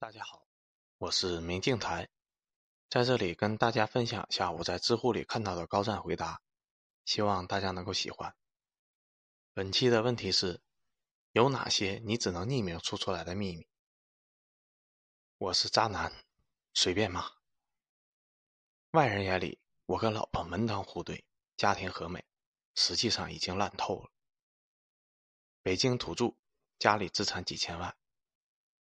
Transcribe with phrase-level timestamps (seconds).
[0.00, 0.46] 大家好，
[0.96, 2.08] 我是明镜台，
[2.88, 6.40] 在这里跟大家分享一下我在知乎里看到的高赞回答，
[7.04, 8.34] 希望大家能够喜欢。
[9.52, 10.62] 本期的问题是：
[11.32, 13.68] 有哪些你只能匿名说出来的秘密？
[15.36, 16.10] 我是渣男，
[16.72, 17.30] 随便骂。
[18.92, 21.26] 外人眼里，我跟老婆门当户对，
[21.58, 22.24] 家庭和美，
[22.74, 24.10] 实际上已经烂透了。
[25.60, 26.34] 北京土著，
[26.78, 27.94] 家里资产几千万。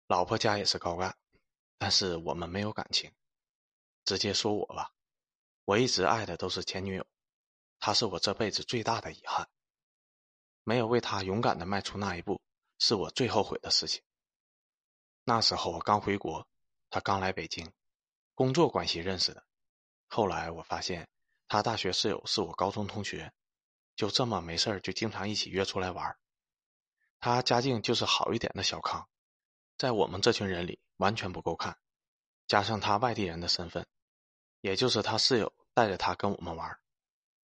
[0.08, 1.18] 老婆家也是高干，
[1.80, 3.12] 但是我们没有感情。
[4.04, 4.92] 直接说我吧，
[5.64, 7.08] 我一直爱的都是前女友，
[7.80, 9.50] 她是我这辈子最大的遗憾。
[10.64, 12.40] 没有为她勇敢的迈出那一步，
[12.78, 14.04] 是我最后悔的事情。
[15.24, 16.48] 那时候我刚回国，
[16.92, 17.72] 她刚来北京，
[18.36, 19.44] 工作关系认识的。
[20.08, 21.10] 后来我发现，
[21.48, 23.34] 她大学室友是我高中同学，
[23.96, 26.16] 就这么没事就经常一起约出来玩。
[27.20, 29.10] 她家境就是好一点的小康。
[29.78, 31.78] 在我们这群人里完全不够看，
[32.48, 33.86] 加上他外地人的身份，
[34.62, 36.80] 也就是他室友带着他跟我们玩，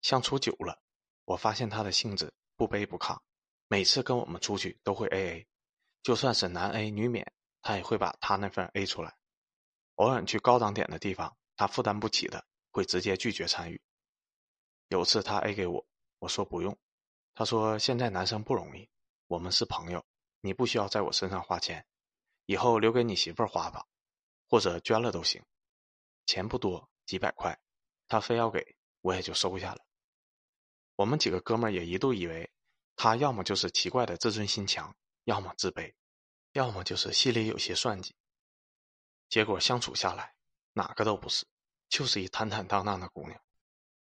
[0.01, 0.81] 相处久了，
[1.25, 3.19] 我发现他的性子不卑不亢，
[3.67, 5.47] 每次跟我们出去都会 A A，
[6.03, 9.13] 就算是男 A 女免，他也会把他那份 A 出来。
[9.95, 13.81] 偶尔去高档点的地方，他负担不起的会直接拒绝参与。
[14.87, 15.85] 有次他 A 给我，
[16.19, 16.77] 我说不用，
[17.35, 18.89] 他说现在男生不容易，
[19.27, 20.05] 我们是朋友，
[20.39, 21.85] 你不需要在我身上花钱。
[22.45, 23.85] 以后留给你媳妇儿花吧，
[24.49, 25.43] 或者捐了都行，
[26.25, 27.57] 钱不多，几百块，
[28.07, 29.85] 他非要给我也就收下了。
[30.95, 32.51] 我们几个哥们儿也一度以为，
[32.95, 35.93] 他要么就是奇怪的自尊心强，要么自卑，
[36.53, 38.15] 要么就是心里有些算计。
[39.29, 40.35] 结果相处下来，
[40.73, 41.45] 哪个都不是，
[41.89, 43.41] 就是一坦坦荡荡的姑娘。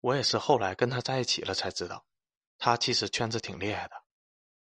[0.01, 2.07] 我也是后来跟她在一起了才知道，
[2.57, 4.05] 她其实圈子挺厉害的。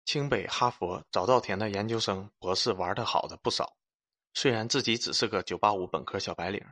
[0.04, 3.76] 清北、哈佛、早稻田的研究生、博士玩的好的不少，
[4.34, 6.62] 虽然自己只是个985本科小白领。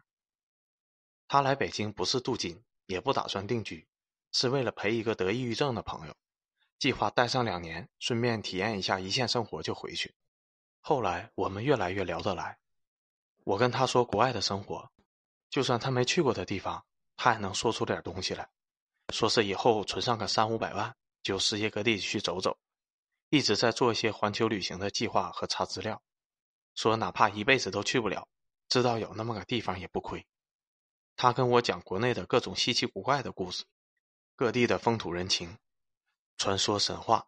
[1.28, 3.88] 他来北京不是镀金，也不打算定居，
[4.32, 6.14] 是为了陪一个得抑郁症的朋友，
[6.78, 10.14] 计划待上两年，顺便体验一下一线生活就回去。
[10.80, 12.58] 后来我们越来越聊得来，
[13.44, 14.92] 我跟他说国外的生活，
[15.48, 16.84] 就算他没去过的地方，
[17.16, 18.46] 他也能说出点东西来，
[19.08, 22.58] 说是以后存上个三五百万，就世界各地去走走。
[23.32, 26.02] 一直在做一些环球旅行的计划和查资料，
[26.74, 28.28] 说哪怕一辈子都去不了，
[28.68, 30.26] 知道有那么个地方也不亏。
[31.16, 33.64] 他跟我讲国内的各种稀奇古怪的故事，
[34.36, 35.56] 各地的风土人情、
[36.36, 37.26] 传说神话，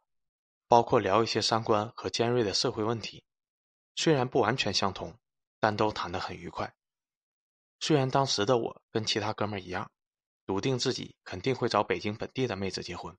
[0.69, 3.25] 包括聊一些三观和尖锐的社会问题。
[3.97, 5.19] 虽然不完全相同，
[5.59, 6.75] 但都谈得很愉快。
[7.81, 9.91] 虽然当时的我跟其他哥们一样，
[10.44, 13.16] 笃定自己肯定会找北京本地的妹子结婚，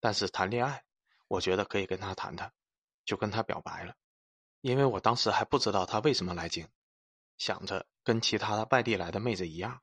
[0.00, 0.84] 但是谈恋爱。
[1.28, 2.52] 我觉得可以跟他谈谈，
[3.04, 3.94] 就跟他表白了，
[4.60, 6.68] 因为我当时还不知道他为什么来京，
[7.38, 9.82] 想着跟其他外地来的妹子一样。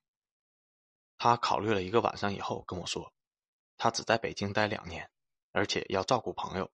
[1.18, 3.14] 他考虑了一个晚上以后跟我说，
[3.78, 5.10] 他只在北京待两年，
[5.52, 6.72] 而且要照顾朋友，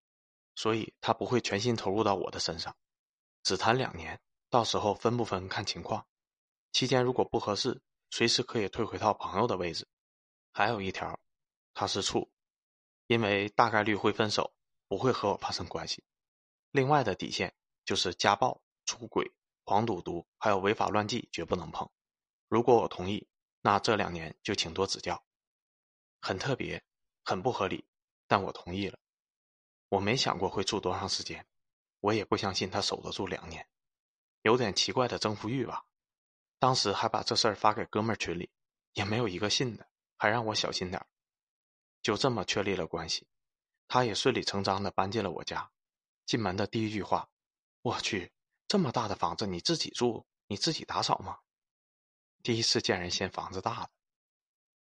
[0.56, 2.75] 所以他不会全心投入到我的身上，
[3.44, 4.19] 只谈两年，
[4.50, 6.07] 到时候分不分看情况，
[6.72, 9.88] 期间如果不合适，随时可以退回到朋友的位置。
[10.51, 11.19] 还有一条，
[11.74, 12.31] 他是处，
[13.07, 14.53] 因为大概率会分手。
[14.89, 16.03] 不会和我发生关系。
[16.72, 17.55] 另外的底线
[17.85, 19.31] 就是家暴、出轨、
[19.63, 21.89] 黄赌毒，还有违法乱纪，绝不能碰。
[22.50, 23.29] 如果我同意，
[23.61, 25.23] 那这两年就请多指教。
[26.19, 26.83] 很特别，
[27.23, 27.88] 很不合理，
[28.27, 29.00] 但我同意了。
[29.89, 31.47] 我没想过会住多长时间，
[32.00, 33.67] 我也不相信他守得住两年，
[34.41, 35.85] 有点奇怪的征服欲吧。
[36.57, 38.51] 当时还把这事儿发给哥们儿群里，
[38.94, 41.06] 也没有一个信的，还让我小心点
[42.01, 43.27] 就这么确立了关系。
[43.89, 45.72] 他也顺理成章的搬进了我家，
[46.27, 47.27] 进门的第一句话
[47.81, 48.31] ：“我去，
[48.67, 51.39] 这么大的房子你自己住，你自己打扫吗？”
[52.44, 53.89] 第一次见人嫌房子大的，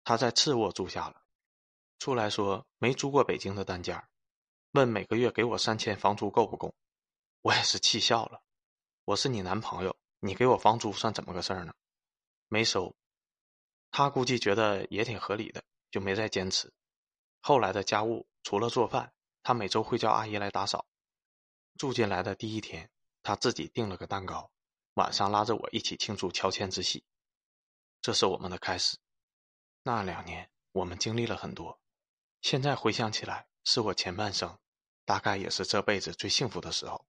[0.04, 1.22] 他在次卧住下了，
[2.00, 4.10] 出来说没租过北京的单间，
[4.72, 6.74] 问每个月给我三千房租够不够？
[7.44, 8.42] 我也是气笑了，
[9.06, 11.76] 我是你男朋友，你给我房租算怎么个事儿呢？
[12.48, 12.96] 没收，
[13.92, 16.74] 他估计觉得也挺合理的，就没再坚持。
[17.40, 18.28] 后来的家务。
[18.44, 19.14] 除了做饭，
[19.44, 20.88] 他每周会叫阿姨来打扫。
[21.78, 22.92] 住进来的第一天，
[23.24, 24.52] 他自己订了个蛋糕，
[24.96, 27.06] 晚上拉着我一起庆祝乔迁之喜。
[28.02, 28.98] 这是我们的开始。
[29.84, 31.80] 那两年，我们经历了很多。
[32.42, 34.58] 现在回想起来，是我前半生，
[35.06, 37.06] 大概也是这辈子最幸福的时候。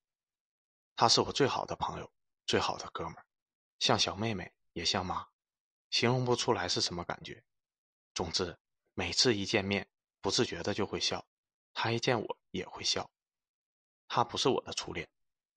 [0.96, 2.12] 他是我最好的朋友，
[2.46, 3.24] 最好的哥们儿，
[3.78, 5.26] 像小妹妹，也像妈，
[5.90, 7.42] 形容不出来是什么感觉。
[8.14, 8.58] 总之，
[8.94, 9.88] 每次一见面。
[10.20, 11.24] 不自觉的就会笑，
[11.72, 13.10] 他一见我也会笑。
[14.08, 15.08] 他不是我的初恋，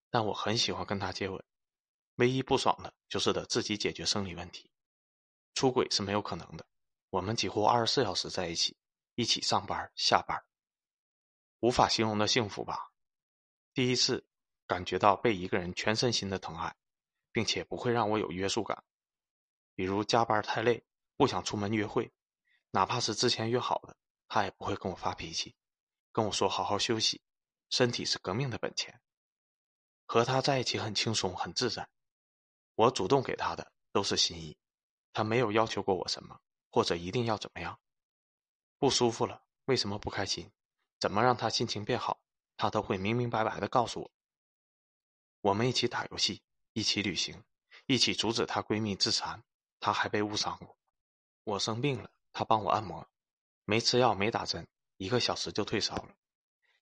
[0.09, 1.43] 但我很喜欢跟他接吻。
[2.15, 4.69] 唯一不爽的就是得自己解决生理问题。
[5.55, 6.65] 出轨是没有可能的，
[7.09, 8.77] 我们几乎二十四小时在一起，
[9.15, 10.43] 一起上班下班，
[11.59, 12.91] 无法形容的幸福吧。
[13.73, 14.25] 第一次
[14.67, 16.75] 感觉到被一个人全身心的疼爱，
[17.31, 18.83] 并且不会让我有约束感。
[19.75, 20.83] 比如加班太累，
[21.17, 22.11] 不想出门约会，
[22.69, 23.97] 哪怕是之前约好的，
[24.33, 25.55] 他也不会跟我发脾气，
[26.11, 27.21] 跟我说好好休息，
[27.69, 28.99] 身体是革命的本钱。
[30.07, 31.87] 和他在一起很轻松很自在，
[32.73, 34.57] 我主动给他的都是心意，
[35.13, 36.41] 他没有要求过我什么，
[36.71, 37.79] 或者一定要怎么样。
[38.79, 40.51] 不舒服了，为什么不开心？
[40.99, 42.19] 怎么让他心情变好？
[42.57, 44.11] 他都会明明白白的告诉我。
[45.41, 46.41] 我们一起打游戏，
[46.73, 47.43] 一起旅行，
[47.85, 49.43] 一起阻止她闺蜜自残，
[49.79, 50.75] 她还被误伤过。
[51.43, 53.07] 我生病了，她帮我按摩，
[53.65, 54.67] 没吃药没打针，
[54.97, 56.15] 一个小时就退烧了。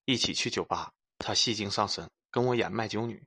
[0.04, 3.24] 一起去酒吧，他戏精上身，跟我演卖酒女，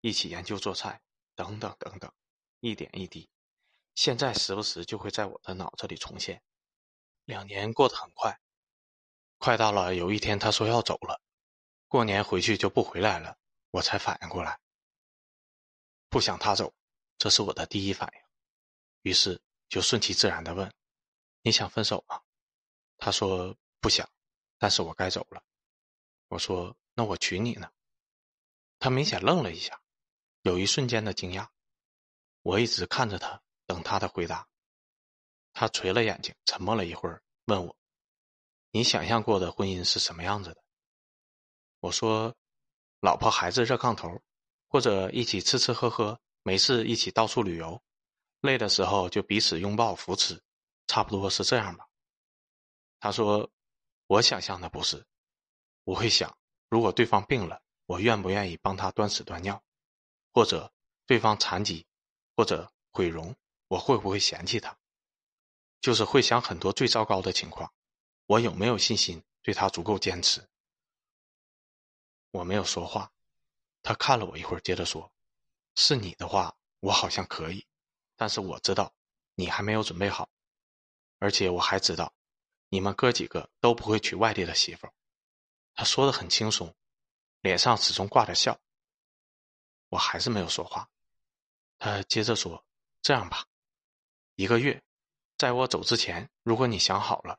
[0.00, 1.00] 一起研究做菜，
[1.34, 2.12] 等等等等，
[2.60, 3.28] 一点一滴，
[3.94, 6.40] 现在时不时就会在我的脑子里重现。
[7.24, 8.40] 两年过得很快，
[9.38, 11.20] 快到了有一天他说要走了。
[11.88, 13.36] 过年回去就不回来了，
[13.70, 14.60] 我才反应过来，
[16.08, 16.72] 不想他走，
[17.18, 18.20] 这是我的第一反应，
[19.10, 20.72] 于是就顺其自然的问
[21.42, 22.22] ：“你想分手吗？”
[22.98, 24.08] 他说不想，
[24.58, 25.42] 但是我该走了。
[26.28, 27.70] 我说：“那我娶你呢？”
[28.78, 29.80] 他明显愣了一下，
[30.42, 31.48] 有一瞬间的惊讶。
[32.42, 34.46] 我一直看着他，等他的回答。
[35.52, 37.76] 他垂了眼睛，沉默了一会儿，问我
[38.70, 40.62] ：“你想象过的婚姻是什么样子的？”
[41.80, 42.36] 我说
[43.00, 44.20] ：“老婆孩子热炕头，
[44.68, 47.82] 或者一起吃吃喝喝，没事一起到处旅游，
[48.40, 50.42] 累的时候就彼此拥抱扶持，
[50.86, 51.87] 差不多是这样吧。”
[53.00, 53.50] 他说
[54.06, 55.06] ：“我想象的不是，
[55.84, 56.36] 我会想，
[56.68, 59.62] 如果对方病了，我愿不愿意帮他端屎端尿，
[60.32, 60.72] 或者
[61.06, 61.86] 对方残疾，
[62.36, 63.34] 或者毁容，
[63.68, 64.76] 我会不会嫌弃他？
[65.80, 67.72] 就是会想很多最糟糕的情况，
[68.26, 70.48] 我有没有信心对他足够坚持？”
[72.32, 73.10] 我没有说话，
[73.82, 75.10] 他看了我一会儿，接着说
[75.76, 77.64] ：“是你的话，我好像可以，
[78.16, 78.92] 但是我知道
[79.34, 80.28] 你还没有准备好，
[81.20, 82.12] 而且我还知道，
[82.68, 84.88] 你们哥几个都不会娶外地的媳妇。”
[85.74, 86.74] 他说的很轻松，
[87.40, 88.58] 脸上始终挂着笑。
[89.88, 90.88] 我还是没有说话。
[91.78, 92.64] 他接着说
[93.02, 93.46] ：“这样吧，
[94.34, 94.82] 一个月，
[95.36, 97.38] 在我走之前，如果你想好了，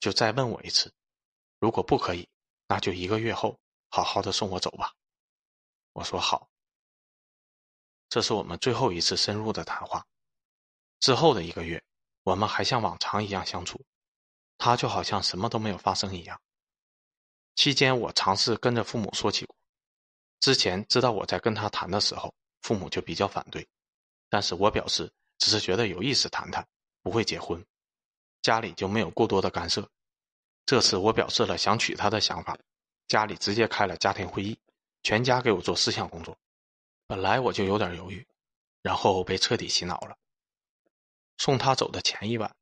[0.00, 0.90] 就再问我一次；
[1.58, 2.28] 如果不可以，
[2.66, 3.58] 那就一个月后。”
[3.90, 4.94] 好好的送我走吧，
[5.94, 6.50] 我说好。
[8.10, 10.06] 这是我们最后一次深入的谈话。
[11.00, 11.82] 之后的一个月，
[12.22, 13.82] 我们还像往常一样相处，
[14.58, 16.38] 他就好像什么都没有发生一样。
[17.54, 19.56] 期间，我尝试跟着父母说起过。
[20.40, 23.66] 之前知道我在跟他谈的时候，父母就比较反对，
[24.28, 26.66] 但是我表示只是觉得有意思谈谈，
[27.02, 27.64] 不会结婚，
[28.42, 29.88] 家里就没有过多的干涉。
[30.66, 32.58] 这次我表示了想娶她的想法。
[33.08, 34.58] 家里直接开了家庭会议，
[35.02, 36.36] 全家给我做思想工作。
[37.06, 38.26] 本来我就有点犹豫，
[38.82, 40.14] 然后被彻底洗脑了。
[41.38, 42.54] 送他走的前一晚，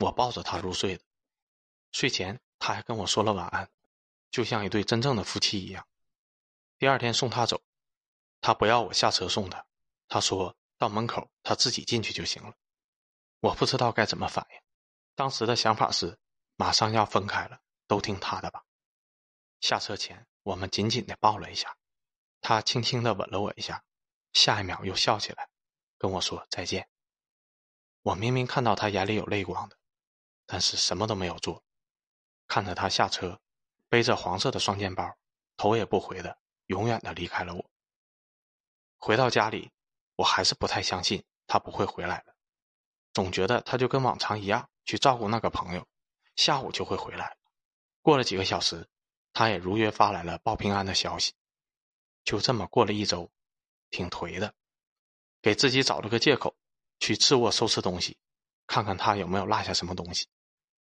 [0.00, 1.03] 我抱着他入睡的。
[1.94, 3.70] 睡前他还跟我说了晚安，
[4.28, 5.86] 就像一对真正的夫妻一样。
[6.76, 7.62] 第二天送他走，
[8.40, 9.64] 他不要我下车送他，
[10.08, 12.52] 他说到门口他自己进去就行了。
[13.38, 14.60] 我不知道该怎么反应，
[15.14, 16.18] 当时的想法是
[16.56, 18.64] 马上要分开了，都听他的吧。
[19.60, 21.76] 下车前，我们紧紧的抱了一下，
[22.40, 23.84] 他轻轻的吻了我一下，
[24.32, 25.48] 下一秒又笑起来，
[25.96, 26.88] 跟我说再见。
[28.02, 29.78] 我明明看到他眼里有泪光的，
[30.44, 31.63] 但是什么都没有做，
[32.46, 33.40] 看着他下车，
[33.88, 35.16] 背着黄色的双肩包，
[35.56, 37.70] 头也不回的永远的离开了我。
[38.98, 39.70] 回到家里，
[40.16, 42.34] 我还是不太相信他不会回来了，
[43.12, 45.86] 总觉得他就跟往常一样去照顾那个朋友，
[46.36, 47.36] 下午就会回来。
[48.02, 48.88] 过了几个小时。
[49.36, 51.32] 他也如约发来了报平安的消息，
[52.22, 53.28] 就这么过了一周，
[53.90, 54.54] 挺颓的，
[55.42, 56.54] 给自己找了个借口，
[57.00, 58.16] 去次卧收拾东西，
[58.68, 60.28] 看看他有没有落下什么东西，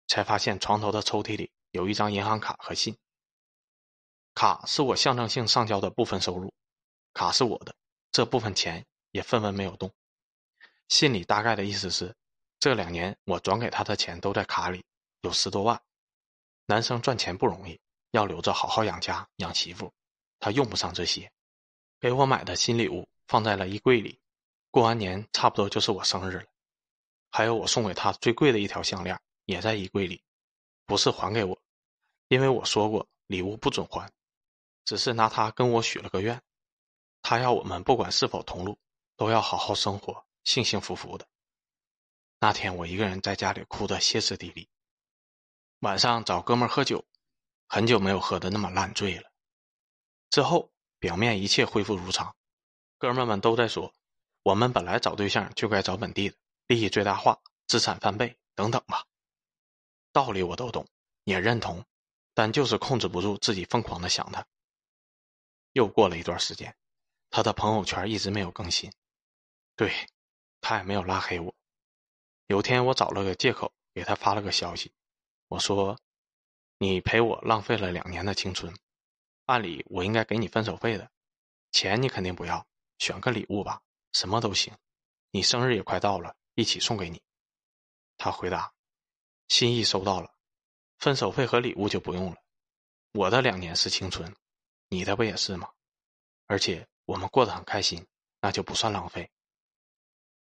[0.08, 2.98] 才发现床头的抽屉里有一张银行卡和信。
[4.34, 6.52] 卡是我象征性上交的部分收入，
[7.14, 7.72] 卡是我的，
[8.10, 9.92] 这部分钱也分文没有动。
[10.88, 12.12] 信里大概的意思是，
[12.58, 14.84] 这两年我转给他的钱都在卡里，
[15.20, 15.80] 有十多万。
[16.66, 17.80] 男生赚钱不容易。
[18.12, 19.92] 要留着好好养家养媳妇，
[20.40, 21.30] 他用不上这些。
[22.00, 24.18] 给我买的新礼物放在了衣柜里，
[24.70, 26.46] 过完年差不多就是我生日了。
[27.30, 30.22] 还有我送给他最贵的一条项链也在衣柜里，
[30.84, 31.58] 不是还给我，
[32.28, 34.12] 因为我说过礼物不准还，
[34.84, 36.42] 只是拿它跟我许了个愿，
[37.22, 38.78] 他要我们不管是否同路，
[39.16, 41.26] 都要好好生活，幸幸福福的。
[42.38, 44.68] 那天我一个人在家里哭得歇斯底里，
[45.78, 47.06] 晚上找哥们喝酒，
[47.68, 49.32] 很久没有喝的那么烂醉了。
[50.28, 52.36] 之后表面一切恢复如常，
[52.98, 53.94] 哥们们都在说，
[54.42, 56.36] 我们本来找对象就该找本地的，
[56.66, 59.06] 利益最大化，资产翻倍等等吧。
[60.18, 60.84] 道理我都懂，
[61.22, 61.84] 也认同，
[62.34, 64.44] 但就是控制不住自己疯狂的想他。
[65.74, 66.76] 又过了一段时间，
[67.30, 68.92] 他的朋友圈一直没有更新，
[69.76, 69.92] 对
[70.60, 71.54] 他也没有拉黑我。
[72.48, 74.92] 有天我找了个借口给他发了个消息，
[75.46, 75.96] 我说
[76.78, 78.76] ：“你陪我浪费了两年的青春，
[79.44, 81.08] 按理我应该给你分手费的，
[81.70, 82.66] 钱你肯定不要，
[82.98, 84.76] 选个礼物吧，什么都行。
[85.30, 87.22] 你生日也快到了，一起送给你。”
[88.18, 88.72] 他回答
[89.48, 90.32] ：“心意收到了，
[90.98, 92.36] 分手费和礼物就不用了。
[93.12, 94.34] 我的两年是青春，
[94.88, 95.68] 你的不也是吗？
[96.46, 98.06] 而且我们过得很开心，
[98.40, 99.30] 那就不算浪费。”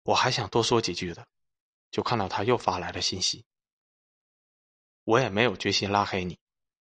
[0.05, 1.27] 我还想多说几句的。
[1.91, 3.47] 就看到他又发来了信息，
[5.05, 6.39] 我也没有决心拉黑你，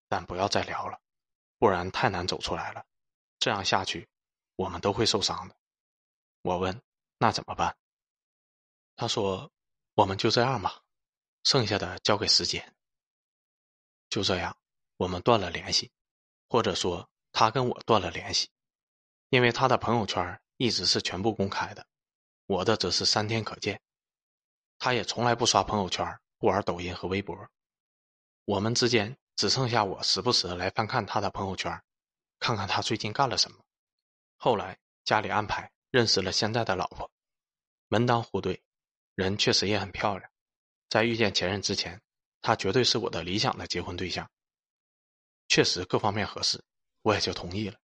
[0.10, 1.00] 但不要再聊了，
[1.58, 2.86] 不然太难走出来了。
[3.40, 4.10] 这样下去，
[4.58, 5.56] 我们都会受伤的。
[6.42, 6.82] 我问
[7.20, 7.78] ：“那怎么办？”
[8.98, 9.50] 他说
[9.96, 10.84] ：“我们就这样吧，
[11.48, 12.76] 剩下的交给时间。”
[14.12, 14.58] 就这样，
[14.98, 15.90] 我们断了联系，
[16.50, 18.50] 或者说他跟我断了联系，
[19.30, 21.88] 因为他的朋友圈一直是全部公开的，
[22.48, 23.82] 我的则是三天可见。
[24.78, 26.06] 他也从来不刷朋友圈，
[26.38, 27.50] 不玩抖音和微博，
[28.44, 31.82] 我们之间只剩下我时不时来翻看他的朋友圈，
[32.40, 33.64] 看看他最近干了什么。
[34.36, 37.10] 后来家里安排认识了现在的老婆，
[37.88, 38.62] 门当户对，
[39.16, 40.30] 人确实也很漂亮。
[40.90, 42.02] 在遇见前任之前，
[42.42, 44.30] 他绝对是我的理想的结婚对象。
[45.50, 46.64] 确实各方面合适，
[47.02, 47.78] 我也就同意了。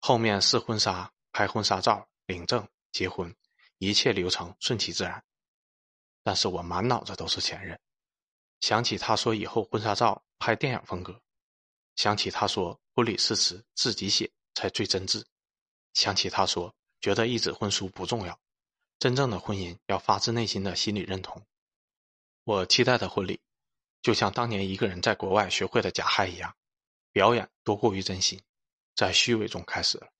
[0.00, 3.34] 后面试婚纱、拍婚纱照、领证、结婚，
[3.78, 5.24] 一切流程顺其自然。
[6.24, 7.78] 但是我满脑子都是前任，
[8.60, 11.20] 想起他说以后婚纱照拍电影风格，
[11.96, 15.24] 想起他说婚礼誓词自己写才最真挚，
[15.94, 18.38] 想起他说觉得一纸婚书不重要，
[18.98, 21.44] 真正的婚姻要发自内心的心理认同。
[22.44, 23.40] 我期待的婚礼，
[24.02, 26.56] 就像当年一个人在国外学会的假嗨一样，
[27.12, 28.42] 表演多过于真心，
[28.96, 30.10] 在虚伪中开始了。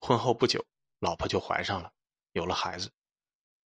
[0.00, 0.66] 婚后不久，
[0.98, 1.92] 老婆就怀上了，
[2.32, 2.90] 有了孩子。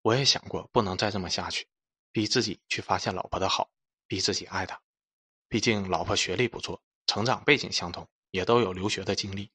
[0.02, 1.68] 我也想过不能再这么下去，
[2.12, 3.70] 逼自己去发现老婆的好，
[4.08, 4.82] 逼自己爱她。
[5.48, 9.52] 毕竟老婆学历不错，成长背景相同，也都有留学的经历，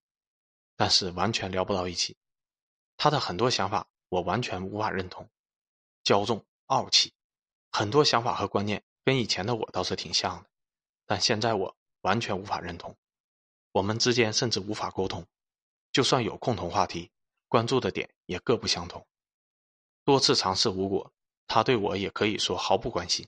[0.76, 2.16] 但是完全聊不到一起。
[2.96, 5.28] 她的很多想法我完全无法认同，
[6.04, 7.12] 骄纵傲气，
[7.72, 10.50] 很多想法和观念跟以前的我倒是挺像的，
[11.06, 12.94] 但现在我完全无法认同。
[13.72, 15.26] 我们之间甚至无法沟通，
[15.90, 17.10] 就算有共同话题，
[17.48, 19.06] 关注的点也各不相同。
[20.04, 21.10] 多次尝试无果，
[21.46, 23.26] 他对我也可以说毫不关心。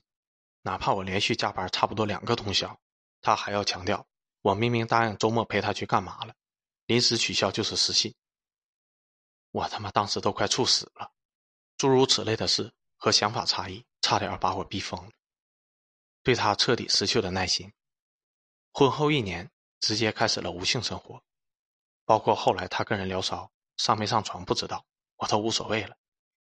[0.61, 2.79] 哪怕我连续加班差不多两个通宵，
[3.21, 4.05] 他还要强调
[4.41, 6.35] 我明明答应周末陪他去干嘛了，
[6.85, 8.13] 临时取消就是失信。
[9.51, 11.11] 我他妈当时都快猝死了。
[11.77, 12.71] 诸如此类的事
[13.05, 15.11] 和想法差异，差点把我逼疯了。
[16.23, 17.71] 对他彻底失去了耐心。
[18.73, 21.21] 婚后一年，直接开始了无性生活，
[22.03, 24.83] 包括后来他跟人聊骚，上没上床不知道，
[25.17, 25.95] 我都无所谓了。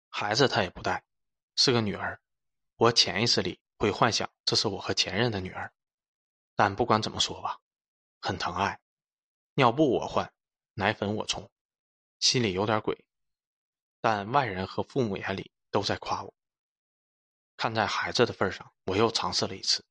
[0.10, 1.04] 孩子他也不带，
[1.56, 2.20] 是个女儿。
[2.78, 5.72] 我潜意识里会幻想这是我和前任的女儿，
[6.56, 7.60] 但不管怎么说吧，
[8.22, 8.80] 很疼爱。
[9.54, 10.34] 尿布我换，
[10.74, 11.48] 奶粉我冲，
[12.20, 13.06] 心里有点鬼，
[14.02, 16.34] 但外人和父母眼里都在夸我。
[17.60, 19.84] 看在孩子的份上，我又尝试了一次，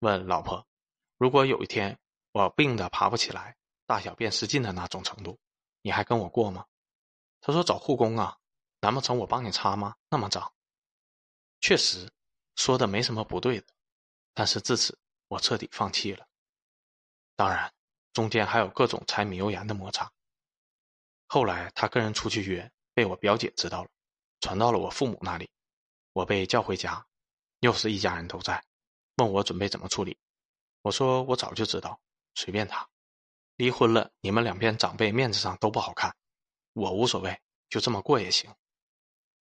[0.00, 0.66] 问老婆
[1.16, 1.98] ：“如果有一天
[2.32, 5.38] 我病得爬不起来，大小便失禁的那种程度，
[5.80, 6.66] 你还跟我过吗？”
[7.40, 8.36] 他说：“找护工啊。”
[8.80, 9.96] 难不成我帮你擦吗？
[10.08, 10.52] 那么脏，
[11.60, 12.12] 确实
[12.54, 13.66] 说的没什么不对的，
[14.34, 14.96] 但是至此
[15.26, 16.24] 我彻底放弃了。
[17.34, 17.72] 当然，
[18.12, 20.12] 中间还有各种柴米油盐的摩擦。
[21.26, 23.90] 后来他跟人出去约，被我表姐知道了，
[24.40, 25.50] 传到了我父母那里，
[26.18, 27.06] 我被叫回家，
[27.60, 28.64] 又是一家人都在，
[29.18, 30.18] 问我准备怎么处理。
[30.82, 32.00] 我说我早就知道，
[32.34, 32.88] 随便他，
[33.54, 36.16] 离婚了，你们两边长辈面子上都不好看，
[36.72, 38.52] 我无所谓，就这么过也行。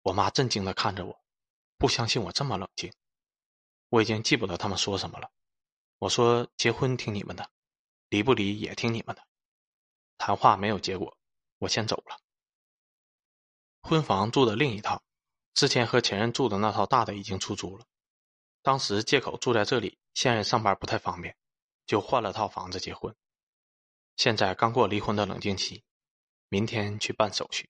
[0.03, 1.19] 我妈震惊的看着我，
[1.79, 2.93] 不相信我这么冷静。
[3.89, 5.31] 我已经记不得他们说什么了。
[5.97, 7.49] 我说结婚听你们的，
[8.09, 9.27] 离不离也听你们的。
[10.19, 11.17] 谈话没有结果，
[11.57, 12.19] 我先走了。
[13.81, 15.01] 婚房住的另一套，
[15.57, 17.85] 之前和前任住的那套大的已经出租了。
[18.61, 21.35] 当时借口住在这里，现任上班不太方便，
[21.87, 23.15] 就换了套房子结婚。
[24.17, 25.83] 现在刚过离婚的冷静期，
[26.47, 27.67] 明天去办手续。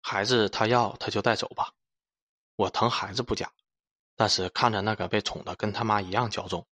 [0.00, 1.72] 孩子他要他就带走吧，
[2.56, 3.52] 我疼孩子不假，
[4.16, 6.66] 但是看着那个被宠的跟他妈一样骄纵，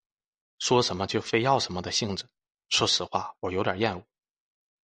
[0.57, 2.27] 说什么就非要什么的性子，
[2.69, 4.03] 说实话我有点厌恶，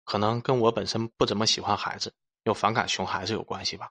[0.05, 3.91] 可能跟我本身不怎么喜欢孩子，又反感熊孩子有关系吧。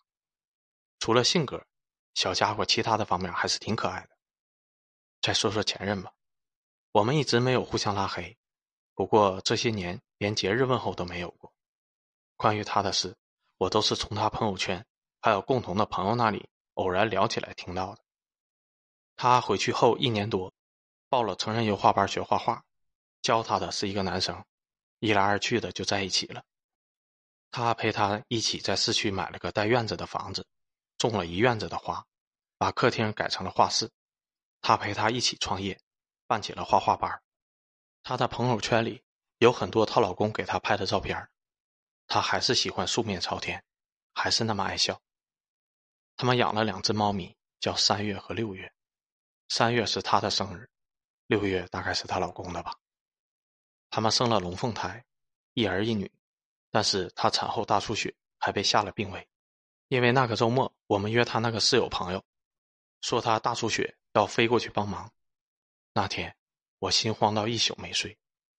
[1.00, 1.66] 除了性格，
[2.13, 4.10] 小家伙其他的方面还是挺可爱的。
[5.22, 6.12] 再说说前任吧，
[6.92, 8.38] 我们一直没有互相拉黑，
[8.94, 11.54] 不过这些年连节日问候都没有过。
[12.36, 13.16] 关于他的事，
[13.58, 14.86] 我都是从他朋友圈
[15.22, 18.01] 还有共同的朋友那里偶然聊起来听到的。
[19.16, 20.54] 他回去后一年多，
[21.10, 22.63] 报了成人油画班学画画，
[23.22, 24.46] 教他的是一个男生，
[25.00, 26.44] 一来二去的就在一起了。
[27.50, 30.46] 他陪他一起在市区买了个带院子的房子，
[30.98, 32.06] 种了一院子的花，
[32.58, 33.92] 把客厅改成了画室。
[34.62, 35.80] 他陪他一起创业，
[36.25, 37.22] 办起了画画班。
[38.04, 39.04] 她的朋友圈里
[39.38, 41.30] 有很多她老公给她拍的照片。
[42.08, 43.63] 她还是喜欢素面朝天，
[44.13, 45.00] 还是那么爱笑。
[46.16, 48.74] 他们养了两只猫咪，叫三月和六月。
[49.50, 50.70] 三月是她的生日，
[51.27, 52.75] 六月大概是她老公的吧。
[53.89, 55.06] 他们生了龙凤胎，
[55.54, 56.12] 一儿一女。
[56.72, 59.27] 但是她产后大出血，还被下了病危。
[59.88, 62.24] 因为那个周末，我们约她那个室友朋友，
[63.01, 63.98] 说她大出血。
[64.13, 65.13] 要飞过去帮忙。
[65.94, 66.36] 那天
[66.79, 68.17] 我心慌到一宿没睡，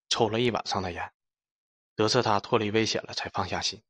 [0.08, 1.12] 抽了一晚上的烟，
[1.96, 3.82] 得知她脱离危险了，才放下心。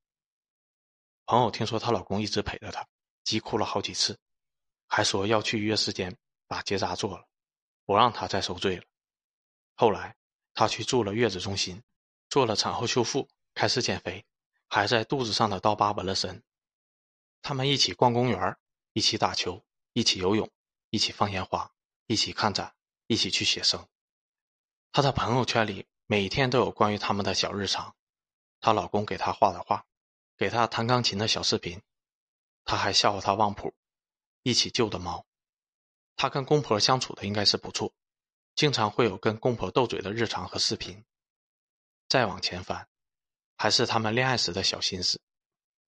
[1.27, 2.89] 朋友听说她老公一直陪着她，
[3.23, 4.19] 急哭了好几次，
[4.87, 6.17] 还说要去约时间
[6.47, 7.29] 把结扎做了，
[7.85, 8.85] 不让她再受罪了。
[9.75, 10.17] 后来
[10.55, 11.83] 她去住了月子中心，
[12.31, 14.25] 做了产后修复，开始减肥，
[14.69, 16.43] 还在肚子上的刀疤纹了身。
[17.43, 18.57] 他们一起逛公园，
[18.93, 20.51] 一起打球，一起游泳。
[20.91, 21.71] 一起放烟花，
[22.07, 22.75] 一起看展，
[23.09, 23.87] 一起去写生。
[24.91, 27.95] 她的朋友圈里每天都有关于他们的小日常，
[28.59, 29.85] 她老公给她画的画，
[30.39, 31.83] 给她弹钢琴的小视频，
[32.65, 33.75] 她还笑话她忘谱，
[34.43, 35.27] 一起救的猫。
[36.17, 37.93] 她跟公婆相处的应该是不错，
[38.55, 41.05] 经常会有跟公婆斗嘴的日常和视频。
[42.09, 42.89] 再往前翻，
[43.59, 45.21] 还是他们恋爱时的小心思，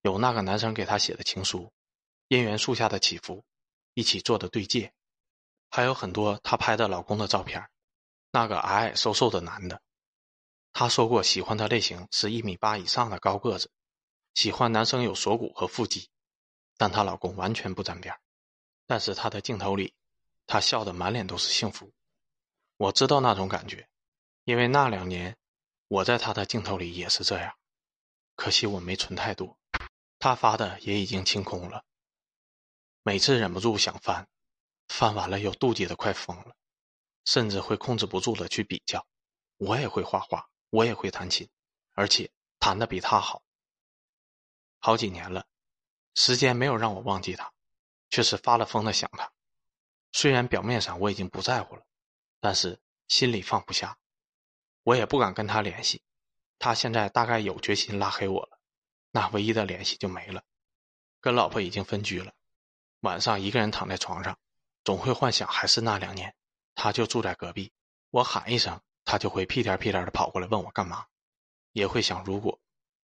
[0.01, 1.71] 有那个男生给她写的情书，
[2.29, 3.43] 姻缘树下的祈福。
[3.93, 4.93] 一起做的对戒，
[5.69, 7.69] 还有很多她拍的老公的照片。
[8.31, 9.81] 那个矮矮瘦瘦的男的，
[10.71, 13.69] 她说过喜欢的类型是一米八以上的高个子，
[14.33, 16.09] 喜欢男生有锁骨和腹肌。
[16.77, 18.17] 但她老公完全不沾边。
[18.87, 19.93] 但是她的镜头里，
[20.47, 21.91] 她笑得满脸都是幸福。
[22.77, 23.89] 我知道那种感觉，
[24.45, 25.35] 因为那两年
[25.89, 27.53] 我在她的镜头里也是这样。
[28.37, 29.59] 可惜我没存太多，
[30.21, 31.83] 他发的也已经清空了。
[33.01, 34.29] 每次忍不住想翻，
[34.87, 36.55] 翻完了又妒忌的快疯了，
[37.25, 39.03] 甚至会控制不住的去比较。
[39.57, 41.49] 我也会画画，我也会弹琴，
[41.93, 43.41] 而且弹的比他好。
[44.77, 45.47] 好几年了，
[46.13, 47.51] 时间没有让我忘记他，
[48.11, 49.33] 却是发了疯的想他。
[50.11, 51.83] 虽然表面上我已经不在乎了，
[52.39, 53.97] 但是心里放不下。
[54.83, 56.03] 我也不敢跟他联系，
[56.59, 58.59] 他现在大概有决心拉黑我了，
[59.11, 60.43] 那唯一的联系就没了。
[61.19, 62.33] 跟老婆已经分居了。
[63.01, 64.37] 晚上一个人躺在床上，
[64.83, 66.35] 总会幻想还是那两年，
[66.75, 67.71] 他就住在隔壁，
[68.09, 71.07] 我喊一声，他就会屁颠屁颠的跑过来问我干嘛。
[71.71, 72.59] 也会想，如果，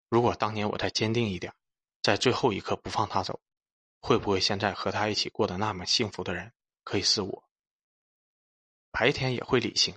[0.09, 1.55] 如果当年我再坚定一点，
[2.03, 3.40] 在最后一刻不放他走，
[4.01, 7.45] 会不会现在和他一起过得那么幸福的人可以是我？
[8.90, 9.97] 白天也会理性，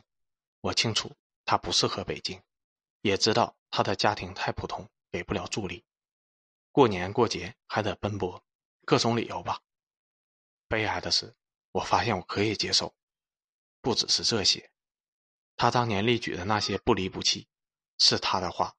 [0.61, 1.11] 我清楚
[1.45, 2.41] 他不适合北京，
[3.01, 5.83] 也知道他的家庭太普通，给不了助力，
[6.77, 8.45] 过年过节还得奔波，
[8.85, 9.59] 各种理由吧。
[10.67, 11.35] 悲哀的是，
[11.71, 12.93] 我发现我可以接受，
[13.81, 14.71] 不只是这些。
[15.55, 17.47] 他当年例举的那些不离不弃，
[17.97, 18.75] 是他的话，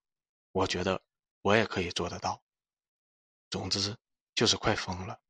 [0.53, 1.03] 我觉得
[1.43, 2.41] 我也可以做得到。
[3.51, 3.97] 总之，
[4.33, 5.21] 就是快疯了，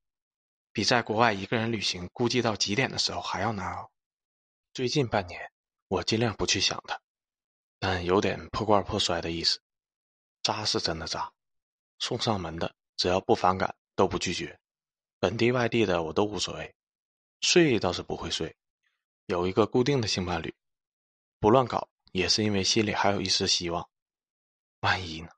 [0.70, 3.90] 比在国外一个人旅行孤寂到极点的时候还要难熬。
[4.74, 5.50] 最近半年，
[5.86, 7.00] 我尽量不去想他，
[7.78, 9.58] 但有点破罐破摔的意思。
[10.42, 11.32] 渣是真的渣，
[11.98, 14.58] 送上门的只要不反感，都不拒绝。
[15.18, 16.74] 本地外地的我都无所谓，
[17.40, 18.56] 睡倒是不会睡，
[19.26, 20.54] 有一个固定的性伴侣，
[21.40, 23.88] 不乱搞也是因为心里还有一丝希望。
[24.80, 25.30] 万一呢？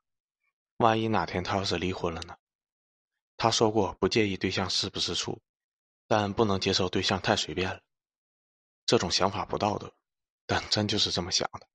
[0.77, 2.37] 万一哪天他要是离婚了呢？
[3.37, 5.41] 他说过不介意对象是不是处，
[6.07, 7.81] 但不能接受对象太随便了。
[8.85, 9.91] 这种想法不道德，
[10.45, 11.67] 但真就是这么想的。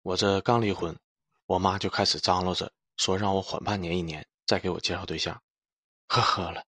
[0.00, 0.98] 我这刚离婚，
[1.44, 5.42] 我妈就开始张罗着说让我缓半年一年再给我介绍对象，
[6.08, 6.66] 呵呵了。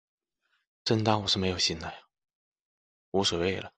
[0.86, 2.00] 真当我是没有心的呀，
[3.12, 3.74] 无所谓了。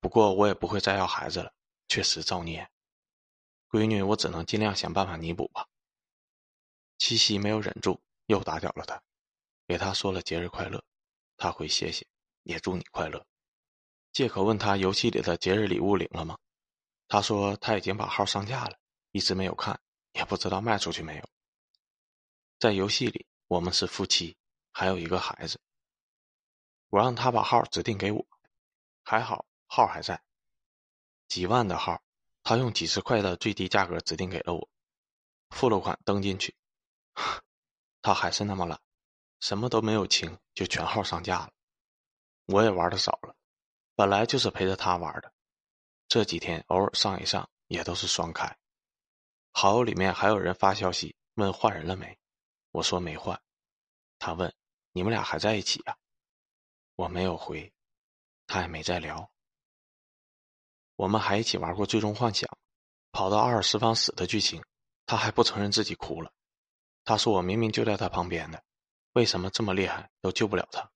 [0.00, 1.54] 不过我也不会再要孩子了，
[1.88, 2.68] 确实造孽。
[3.70, 5.66] 闺女，我只能尽量想办法弥补吧。
[6.98, 9.02] 七夕没有忍住，又打搅了他。
[9.66, 10.84] 给他说了节日快乐，
[11.36, 12.06] 他回谢谢，
[12.42, 13.24] 也祝你快乐。
[14.12, 16.36] 借口问他游戏里的节日礼物领了吗？
[17.08, 18.78] 他说他已经把号上架了，
[19.12, 19.80] 一直没有看，
[20.12, 21.28] 也不知道卖出去没有。
[22.58, 24.36] 在游戏里，我们是夫妻，
[24.72, 25.60] 还有一个孩子。
[26.88, 28.26] 我让他把号指定给我，
[29.04, 30.22] 还好号还在。
[31.28, 32.02] 几万的号，
[32.42, 34.68] 他用几十块的最低价格指定给了我，
[35.50, 36.54] 付了款登进去，
[38.00, 38.80] 他还是那么懒，
[39.40, 41.52] 什么都没有清就全号上架了。
[42.46, 43.34] 我也玩的少了。
[43.94, 45.32] 本来就是陪着他玩的，
[46.08, 48.56] 这几天偶尔上一上也都是双开。
[49.52, 52.18] 好友里面还有人发消息问换人了没，
[52.76, 53.40] 我说没换。
[54.18, 54.54] 他问
[54.92, 55.96] 你们俩还在一起呀？
[56.94, 57.72] 我没有回，
[58.46, 59.30] 他也没再聊。
[60.96, 62.46] 我们还一起玩过《最终幻想》，
[63.12, 64.62] 跑到阿尔斯方死的剧情，
[65.06, 66.30] 他还不承认自己哭了。
[67.02, 68.62] 他说我明明就在他旁边的，
[69.14, 70.90] 为什么这么厉害都救不了他？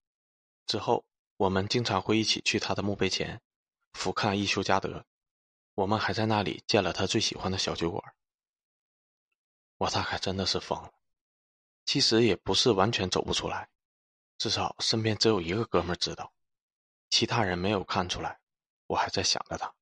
[0.66, 1.04] 之后。
[1.38, 3.40] 我们经常会一起去他的墓碑前，
[3.94, 5.06] 俯瞰伊修加德。
[5.72, 8.14] 我们还在那里建了他最喜欢的小酒馆。
[9.78, 10.92] 我大概真的是疯了，
[11.90, 13.68] 其实也不是完全走不出来，
[14.38, 16.32] 至少身边只有一个哥们知道，
[17.08, 18.38] 其他人没有看出来。
[18.86, 19.74] 我还在想着他，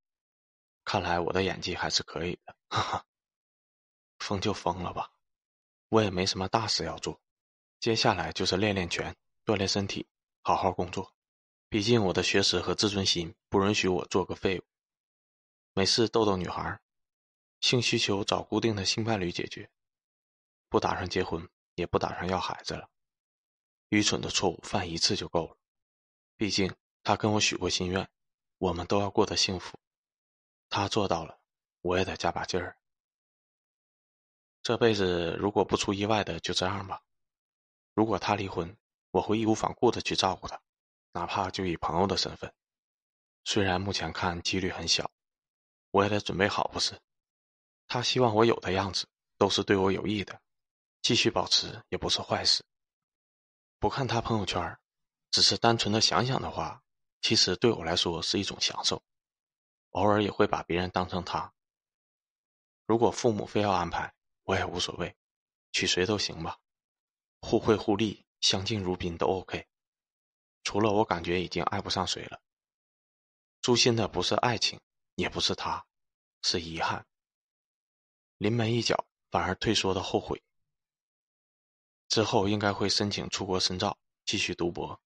[0.86, 2.56] 看来我的演技还是可以的。
[2.70, 3.06] 哈哈，
[4.20, 5.12] 疯就疯了吧，
[5.90, 7.20] 我也没什么大事要做，
[7.78, 10.08] 接下来就是练练拳，锻炼身体，
[10.40, 11.12] 好好工作。
[11.68, 14.62] 毕竟我的学识和自尊心不允许我做个废物。
[15.74, 16.80] 没事逗逗女孩，
[17.60, 19.70] 性需求找固定的性伴侣解决。
[20.70, 21.46] 不打算结婚，
[21.78, 22.90] 也不打算要孩子了。
[23.88, 25.56] 愚蠢的错误犯一次就够了。
[26.36, 28.08] 毕竟他跟我许过心愿，
[28.58, 29.78] 我们都要过得幸福。
[30.68, 31.40] 他做到了，
[31.80, 32.76] 我也得加把劲儿。
[34.62, 37.02] 这辈子如果不出意外的，就这样吧。
[37.94, 38.76] 如果他离婚，
[39.10, 40.60] 我会义无反顾的去照顾他。
[41.12, 42.52] 哪怕就以朋友的身份，
[43.44, 45.10] 虽然目前看几率很小，
[45.90, 47.00] 我也得准备好，不是？
[47.86, 50.40] 他希望我有的样子都是对我有益的，
[51.02, 52.64] 继续保持也不是坏事。
[53.78, 54.78] 不看他朋友圈，
[55.30, 56.82] 只是单纯的想想的话，
[57.20, 59.02] 其实对我来说是一种享受。
[59.90, 61.52] 偶尔也会把别人当成他。
[62.86, 65.16] 如果父母非要安排，我也无所谓，
[65.72, 66.58] 娶谁都行吧，
[67.40, 69.66] 互惠互利，相敬如宾都 OK。
[70.62, 72.40] 除了我，感觉已经爱不上谁了。
[73.62, 74.80] 诛心的不是爱情，
[75.14, 75.86] 也不是他，
[76.42, 77.06] 是遗憾。
[78.38, 80.42] 临门一脚，反而退缩的后悔。
[82.08, 85.00] 之后应该会申请出国深造，继续读博。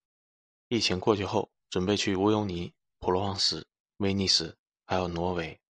[0.68, 3.66] 疫情过去后，准备去乌尤尼、普罗旺斯、
[3.98, 5.60] 威尼斯，还有挪威、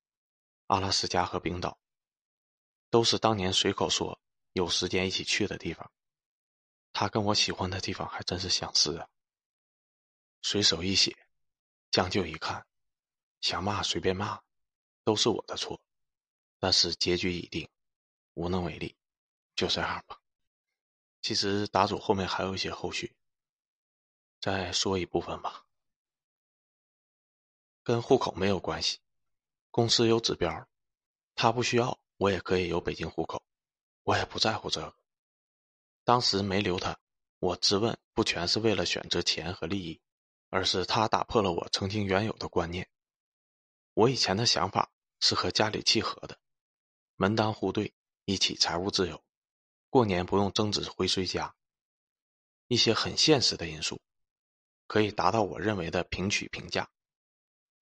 [0.67, 1.79] 阿拉斯加和冰岛，
[2.91, 4.21] 都是当年随口说
[4.53, 5.91] 有时间一起去的地方。
[6.93, 9.09] 他跟我喜欢的地方还真是相似啊。
[10.43, 11.17] 随手一写，
[11.91, 12.67] 将就一看，
[13.41, 14.41] 想骂随便骂，
[15.03, 15.81] 都是我的错。
[16.59, 17.69] 但是结局已定，
[18.35, 18.95] 无能为力，
[19.57, 20.22] 就这样吧。
[21.23, 23.17] 其实答主后面还有一些后续，
[24.41, 25.65] 再说一部分吧。
[27.83, 28.99] 跟户口没有关系，
[29.71, 30.69] 公司有指标，
[31.35, 33.43] 他不需要，我也可以有北京户口，
[34.03, 34.95] 我也不在乎这个。
[36.05, 36.99] 当时没留他，
[37.39, 40.03] 我质问不全是为了选择钱和利益。
[40.55, 42.87] 而是他打破了我曾经原有的观念。
[43.95, 46.39] 我以前的想法是和家里契合的，
[47.17, 47.95] 门当户对，
[48.27, 49.25] 一起财务自由，
[49.93, 51.55] 过年不用争执回谁家。
[52.67, 54.01] 一些很现实的因素，
[54.87, 56.89] 可以达到我认为的平娶平嫁。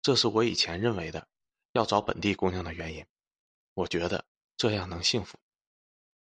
[0.03, 1.27] 这是我以前认为的
[1.73, 3.05] 要找本地姑娘的原因。
[3.75, 4.25] 我觉得
[4.57, 5.37] 这样能幸福。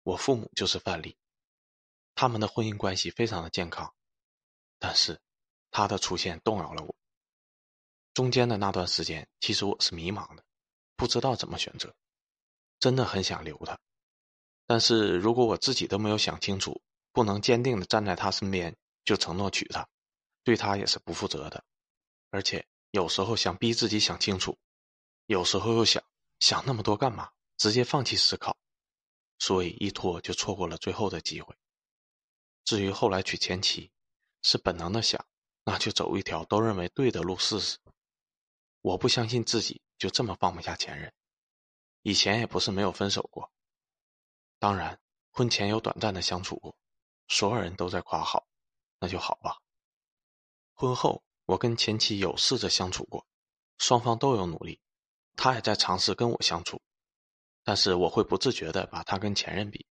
[0.02, 1.16] 我父母就是范例，
[2.16, 3.94] 他们的婚姻关系非常的健康，
[4.80, 5.22] 但是。
[5.70, 6.96] 他的出现动摇了我。
[8.13, 10.44] 中间的那段时间，其实我是迷茫的，
[10.96, 11.94] 不知道怎么选择。
[12.80, 13.78] 真的很想留他，
[14.67, 16.80] 但是如果我自己都没有想清楚，
[17.12, 19.88] 不能坚定的站在他身边就承诺娶她，
[20.43, 21.63] 对他也是不负责的。
[22.30, 24.56] 而且有时候想逼自己想清楚，
[25.25, 26.03] 有时候又想
[26.39, 27.32] 想那么多干嘛？
[27.58, 28.56] 直接放弃思考，
[29.39, 31.56] 所以一拖就错过了最后的机会。
[32.65, 33.89] 至于后来娶前妻，
[34.43, 35.25] 是本能的想。
[35.69, 37.77] 那就走一条都认为对的路试试。
[38.80, 41.13] 我不相信自己就这么放不下前任，
[42.03, 43.51] 以前也不是没有分手过。
[44.60, 45.00] 当然，
[45.32, 46.78] 婚前有短暂的相处过，
[47.28, 48.48] 所有人都在夸好，
[49.00, 49.58] 那就好吧。
[50.74, 53.28] 婚后，我跟前妻有试着相处过，
[53.78, 54.80] 双方都有努力，
[55.36, 56.82] 他也在尝试跟我相处，
[57.63, 59.86] 但是我会不自觉的把他跟前任比。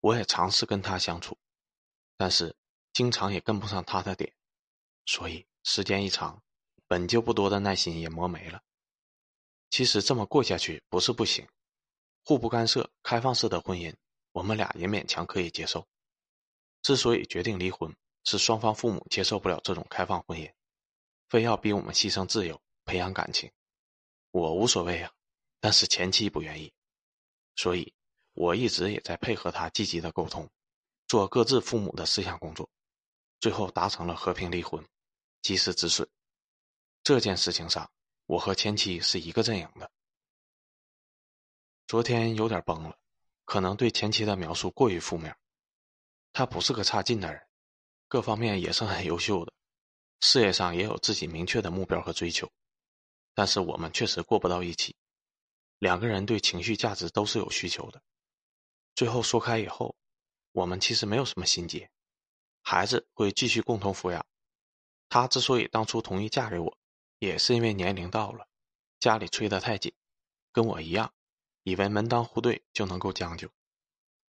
[0.00, 1.38] 我也尝试跟他相处，
[2.16, 2.56] 但是。
[2.92, 4.34] 经常也跟不上他的点，
[5.04, 6.42] 所以时间一长，
[6.86, 8.62] 本就不多的耐心也磨没了。
[9.68, 11.46] 其实这么过下去不是不行，
[12.28, 13.94] 互不干涉、开放式的婚姻，
[14.32, 15.86] 我们俩也勉强可以接受。
[16.82, 20.52] 之所以决定离婚，是双方父母接受不了这种开放婚姻，
[21.28, 23.48] 非要逼我们牺牲自由、培养感情。
[24.32, 25.12] 我无所谓啊，
[25.60, 26.72] 但是前妻不愿意，
[27.54, 27.94] 所以
[28.32, 30.50] 我一直也在配合他积极的沟通，
[31.06, 32.68] 做各自父母的思想工作，
[33.38, 34.84] 最后达成了和平离婚，
[35.42, 36.08] 及时止损。
[37.04, 37.88] 这件事情上，
[38.26, 39.88] 我和前妻是一个阵营的。
[41.86, 42.98] 昨天有点崩了，
[43.44, 45.36] 可能对前妻的描述过于负面。
[46.32, 47.46] 他不是个差劲的人，
[48.08, 49.52] 各方面也是很优秀的，
[50.18, 52.50] 事业上也有自己明确的目标和追求。
[53.34, 54.96] 但是我们确实过不到一起，
[55.78, 58.02] 两个人对情绪价值都是有需求的。
[58.96, 59.94] 最后说开以后，
[60.50, 61.88] 我们其实没有什么心结，
[62.62, 64.26] 孩子会继续共同抚养。
[65.08, 66.76] 他之所以当初同意嫁给我，
[67.20, 68.48] 也是因为年龄到了，
[68.98, 69.94] 家里催得太紧，
[70.52, 71.12] 跟我一样，
[71.66, 73.50] 以为门当户对就能够将就。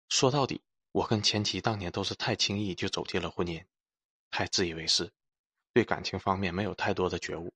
[0.07, 3.65] 说到底，我跟前妻当年都是太轻易就走进了婚姻，
[4.29, 5.11] 太自以为是，
[5.73, 7.51] 对感情方面没有太多的觉悟。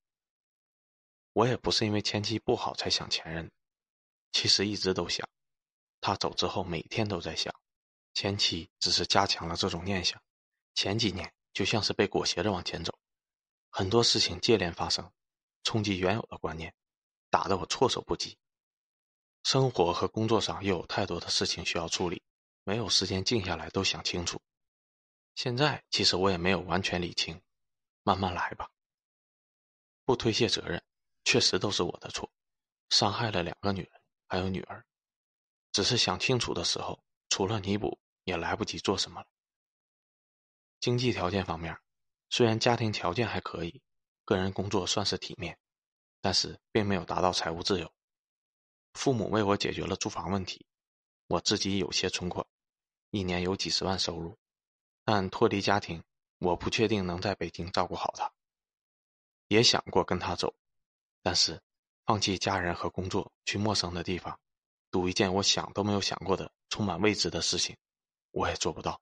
[1.34, 3.52] 我也不是因为前妻不好才想前任，
[4.32, 5.30] 其实一直都想。
[6.02, 7.54] 他走之后，每天都在想，
[8.16, 10.20] 前妻只是加强了这种念想。
[10.74, 12.98] 前几年就像是被裹挟着往前走，
[13.70, 15.14] 很多事情接连发生，
[15.64, 16.74] 冲击原有的观念，
[17.30, 18.40] 打得我措手不及。
[19.50, 22.22] 生活和工作上又有太多的事情需要处理，
[22.66, 24.42] 没有时间静下来都想清楚。
[25.36, 27.42] 现在其实我也没有完全理清，
[28.04, 28.70] 慢慢来吧，
[30.04, 30.84] 不推卸责任。
[31.24, 32.30] 确实都是我的错，
[32.90, 34.86] 伤害了两个女人，还有女儿。
[35.72, 39.28] 只是想清楚的时候，除了弥补，也来不及做什么了。
[40.82, 41.80] 经济条件方面，
[42.30, 43.82] 虽然家庭条件还可以，
[44.26, 45.58] 个人工作算是体面，
[46.20, 47.90] 但是并没有达到财务自由。
[48.98, 50.66] 父母为我解决了住房问题，
[51.28, 52.44] 我自己有些存款，
[53.12, 54.36] 一年有几十万收入，
[55.06, 56.04] 但脱离家庭，
[56.40, 58.34] 我不确定能在北京照顾好他。
[59.50, 60.56] 也想过跟他走。
[61.22, 61.62] 但是，
[62.08, 64.40] 放弃家人和工作去陌生的地方，
[64.90, 67.78] 赌一件我想都没有想过的充满未知的事情，
[68.32, 69.00] 我也做不到。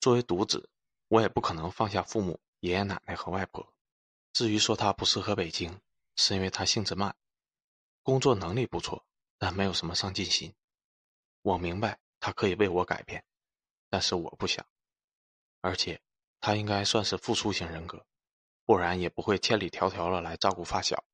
[0.00, 0.70] 作为独子，
[1.08, 3.74] 我也不可能放下父母、爷爷奶奶和外婆。
[4.32, 5.78] 至于说他不适合北京，
[6.16, 7.14] 是因为他性子慢，
[8.04, 9.04] 工作能力不错，
[9.38, 10.54] 但没有什么上进心。
[11.42, 13.24] 我明白他可以为我改变，
[13.90, 14.64] 但是我不想。
[15.62, 16.00] 而且，
[16.38, 18.06] 他应该算是付出型人格。
[18.66, 21.04] 不然也不会千里迢迢了来照顾发小。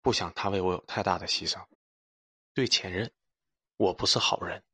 [0.00, 1.66] 不想他为我有太大的牺牲。
[2.54, 3.12] 对前任，
[3.76, 4.64] 我不是好人，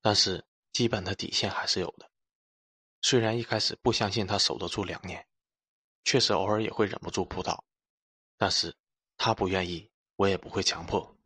[0.00, 2.10] 但是基本的底线还是有的。
[3.02, 5.28] 虽然一开始不相信他守得住两年，
[6.04, 7.64] 确实偶尔也会忍不住扑倒，
[8.38, 8.74] 但是
[9.18, 9.91] 他不愿意，
[10.22, 11.16] 我也不会强迫。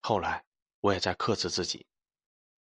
[0.00, 0.44] 后来
[0.80, 1.86] 我也在克制自己。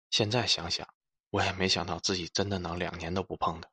[0.08, 0.88] 现在想想，
[1.28, 3.70] 我也没想到自己真的能两年都不碰的，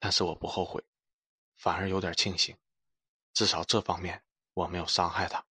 [0.00, 0.84] 但是我不后悔。
[1.56, 2.58] 反而有点庆幸，
[3.34, 5.46] 至少这方面我没有伤害他。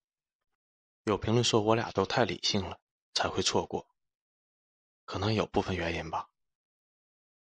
[1.06, 2.78] 有评论说我俩都太理性了，
[3.14, 3.88] 才会错过。
[5.06, 6.30] 可能有部分原因吧。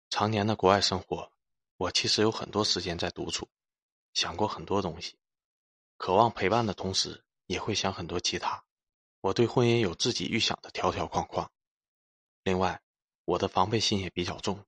[0.09, 1.31] 常年的国外生活，
[1.77, 3.47] 我其实有很多时间在独处，
[4.15, 5.19] 想过很多东西，
[5.99, 8.65] 渴望陪伴的同时，也会想很多其他。
[9.21, 11.51] 我对婚姻有自己预想的条条框框。
[12.45, 12.81] 另外，
[13.25, 14.65] 我的防备心也比较重，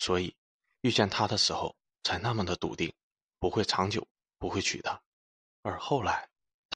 [0.00, 0.34] 所以
[0.80, 1.76] 遇见他的时候。
[2.06, 2.92] 才那么的笃定，
[3.38, 5.00] 不会长久，不会娶她。
[5.62, 6.28] 而后来，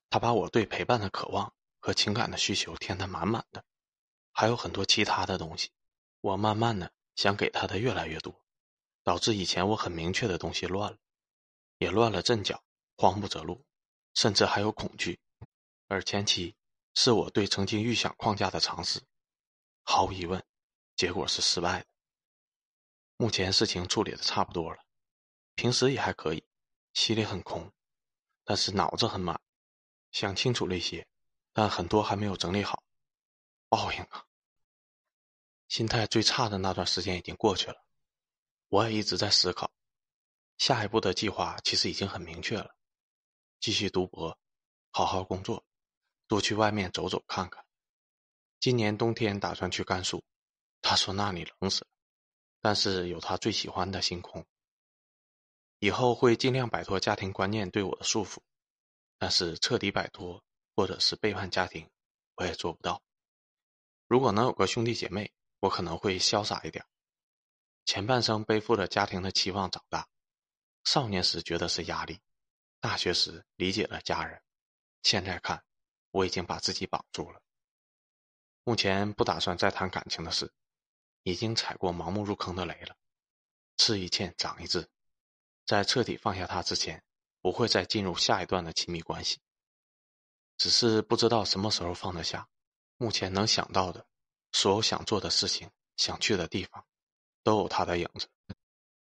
[0.09, 3.63] 他把我对陪伴的渴望和情感的需求填得满满的，
[4.33, 5.71] 还有很多其他的东西，
[6.23, 8.43] 我慢慢的想给他的越来越多，
[9.05, 10.99] 导致以前我很明确的东西乱了，
[11.77, 12.65] 也乱了阵脚，
[12.97, 13.67] 慌不择路，
[14.15, 15.21] 甚至还有恐惧。
[15.87, 16.55] 而前期
[16.95, 19.01] 是我对曾经预想框架的尝试，
[19.83, 20.45] 毫无疑问，
[20.97, 21.87] 结果是失败的。
[23.17, 24.85] 目前事情处理的差不多了。
[25.55, 26.45] 平时也还可以，
[26.95, 27.73] 心里很空，
[28.45, 29.41] 但是脑子很满，
[30.13, 31.07] 想清楚了一些，
[31.53, 32.83] 但很多还没有整理好。
[33.69, 34.25] 报应啊！
[35.69, 37.85] 心态最差的那段时间已经过去了，
[38.69, 39.71] 我也一直在思考，
[40.59, 42.77] 下一步的计划其实已经很明确了：
[43.61, 44.39] 继续读博，
[44.91, 45.65] 好好工作，
[46.27, 47.65] 多去外面走走看看。
[48.61, 50.25] 今年冬天打算去甘肃，
[50.81, 51.91] 他说那里冷死了，
[52.61, 54.47] 但是有他最喜欢的星空。
[55.81, 58.39] 以后会尽量摆脱家庭观念对我的束缚，
[59.19, 60.43] 但是彻底摆脱
[60.75, 61.89] 或者是背叛家庭，
[62.37, 63.03] 我也做不到。
[64.07, 66.85] 如果能有个兄弟姐妹，我可能会潇洒一点。
[67.85, 70.09] 前半生背负着家庭的期望长大，
[70.85, 72.21] 少年时觉得是压力，
[72.81, 74.41] 大学时理解了家人，
[75.03, 75.65] 现在看，
[76.13, 77.43] 我已经把自己绑住了。
[78.63, 80.53] 目前不打算再谈感情的事，
[81.25, 82.97] 已经踩过盲目入坑的雷了。
[83.77, 84.89] 吃一堑长一智，
[85.67, 87.03] 在彻底放下他之前，
[87.41, 89.41] 不会再进入下一段的亲密关系。
[90.57, 92.49] 只是不知道什么时候放得下。
[92.97, 94.07] 目前能想到的，
[94.53, 96.85] 所有想做的事情、想去的地方，
[97.43, 98.29] 都有他的影子。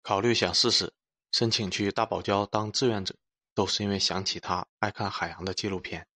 [0.02, 0.94] 考虑想试试
[1.32, 3.16] 申请去大堡礁当志愿者，
[3.58, 6.06] 都是因为想起他爱看海洋的纪录片。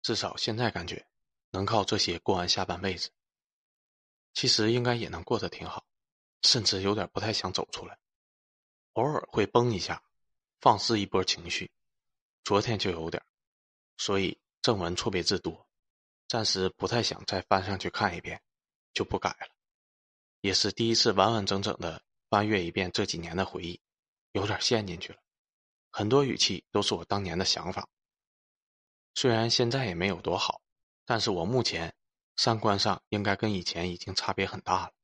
[0.00, 1.06] 至少现在感觉。
[1.54, 3.10] 能靠这些过完下半辈子，
[4.32, 5.84] 其实应该也能过得挺好，
[6.40, 7.98] 甚至有点不太想走出来，
[8.94, 10.02] 偶尔会崩一下，
[10.62, 11.70] 放肆一波情绪，
[12.42, 13.22] 昨天就有点，
[13.98, 15.68] 所以正文错别字多，
[16.26, 18.40] 暂时不太想再翻上去看一遍，
[18.94, 19.54] 就不改了，
[20.40, 23.78] 也是第一次完完整整的翻阅一遍这几年的回忆，
[24.30, 25.18] 有点陷进去了，
[25.92, 27.88] 很多语气都是我当年的想法，
[29.14, 30.60] 虽然现在也没有多好。
[31.04, 31.94] 但是我目前
[32.36, 34.94] 三观上应该跟以前已经差别很大了。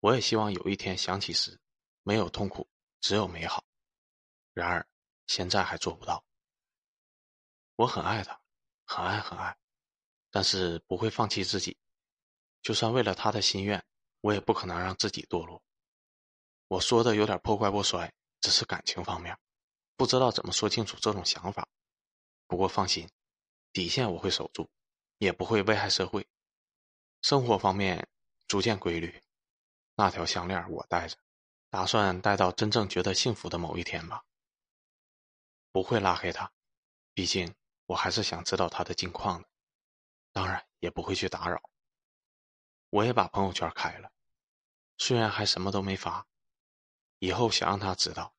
[0.00, 1.58] 我也希望有一天想起时，
[2.02, 2.68] 没有痛苦，
[3.00, 3.64] 只有美好。
[4.52, 4.86] 然而
[5.26, 6.22] 现在还做不到。
[7.76, 8.38] 我很爱他，
[8.84, 9.56] 很爱很爱，
[10.30, 11.76] 但是不会放弃自己。
[12.60, 13.82] 就算为了他的心愿，
[14.20, 15.62] 我也不可能让自己堕落。
[16.68, 19.36] 我说的有点破罐破摔，只是感情方面，
[19.98, 21.68] 不知道怎么说清楚这种想法。
[22.46, 23.06] 不过放心，
[23.74, 24.70] 底线我会守住。
[25.18, 26.28] 也不会危害社会。
[27.22, 28.08] 生活方面
[28.46, 29.20] 逐渐规律，
[29.96, 31.16] 那条项链我戴着，
[31.68, 34.24] 打算戴到真正觉得幸福的某一天吧。
[35.72, 36.52] 不会拉黑他，
[37.14, 37.52] 毕竟
[37.86, 39.48] 我还是想知道他的近况的。
[40.30, 41.60] 当然也不会去打扰。
[42.90, 44.12] 我也把朋友圈开了，
[44.98, 46.24] 虽然还什么都没发，
[47.18, 48.32] 以后想让他知道，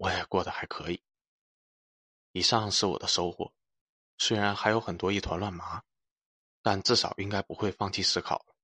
[0.00, 1.02] 我也过得还可以。
[2.32, 3.52] 以上是我的收获，
[4.16, 5.82] 虽然还有很多一团乱麻。
[6.62, 8.54] 但至少应该不会放弃思考了，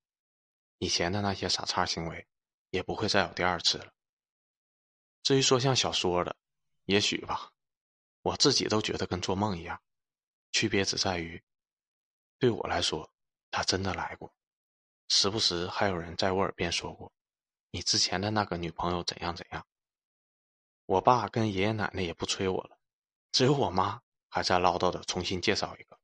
[0.76, 2.26] 以前的那些傻叉行为，
[2.68, 3.90] 也不会再有第二次了。
[5.22, 6.36] 至于说像小说的，
[6.84, 7.50] 也许吧，
[8.20, 9.80] 我自己都觉得跟做梦一样，
[10.52, 11.42] 区别只在于，
[12.38, 13.10] 对我来说，
[13.50, 14.30] 他真的来过，
[15.08, 17.10] 时不时还有人在我耳边说过，
[17.70, 19.66] 你之前的那个女朋友怎样怎样。
[20.86, 22.78] 我爸跟爷爷奶奶也不催我了，
[23.32, 25.98] 只有我妈还在唠叨的重新介绍一个。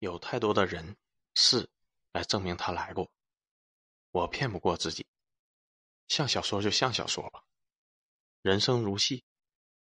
[0.00, 0.96] 有太多的人
[1.34, 1.70] 事
[2.12, 3.10] 来证明他来过，
[4.10, 5.06] 我骗不过自己。
[6.08, 7.44] 像小说就像小说吧，
[8.42, 9.24] 人生如戏，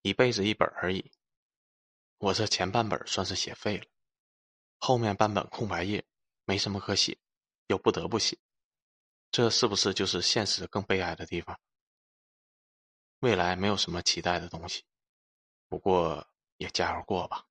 [0.02, 1.10] 一辈子一本而已。
[2.18, 3.84] 我这前半本算是写废了，
[4.78, 6.04] 后面半本空白页，
[6.44, 7.18] 没什么可写，
[7.66, 8.38] 又不得不写。
[9.30, 11.58] 这是不是就是现实更悲哀的地方？
[13.22, 14.82] 未来没有什么期待的东西，
[15.68, 17.46] 不过也加油过吧。